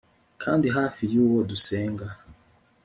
[0.43, 2.07] kandi hafi y'uwo dusenga